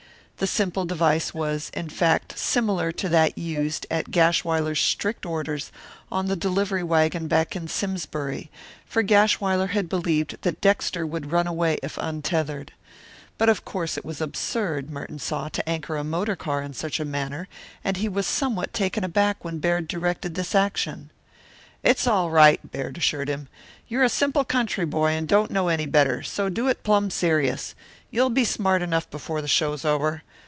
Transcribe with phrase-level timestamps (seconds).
[0.37, 5.71] The simple device was, in fact, similar to that used, at Gashwiler's strict orders,
[6.11, 8.49] on the delivery wagon back in Simsbury,
[8.83, 12.71] for Gashwiler had believed that Dexter would run away if untethered.
[13.37, 16.99] But of course it was absurd, Merton saw, to anchor a motor car in such
[16.99, 17.47] a manner,
[17.83, 21.11] and he was somewhat taken aback when Baird directed this action.
[21.83, 23.47] "It's all right," Baird assured him.
[23.87, 27.75] "You're a simple country boy, and don't know any better, so do it plumb serious.
[28.11, 30.21] You'll be smart enough before the show's over.